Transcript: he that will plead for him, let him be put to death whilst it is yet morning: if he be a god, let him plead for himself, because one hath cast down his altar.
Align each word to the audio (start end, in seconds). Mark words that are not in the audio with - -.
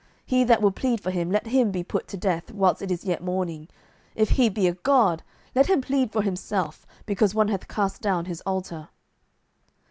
he 0.25 0.43
that 0.43 0.63
will 0.63 0.71
plead 0.71 0.99
for 0.99 1.11
him, 1.11 1.29
let 1.29 1.45
him 1.45 1.69
be 1.69 1.83
put 1.83 2.07
to 2.07 2.17
death 2.17 2.51
whilst 2.51 2.81
it 2.81 2.89
is 2.89 3.05
yet 3.05 3.21
morning: 3.23 3.67
if 4.15 4.31
he 4.31 4.49
be 4.49 4.65
a 4.67 4.73
god, 4.73 5.21
let 5.53 5.67
him 5.69 5.79
plead 5.79 6.11
for 6.11 6.23
himself, 6.23 6.87
because 7.05 7.35
one 7.35 7.49
hath 7.49 7.67
cast 7.67 8.01
down 8.01 8.25
his 8.25 8.41
altar. 8.41 8.89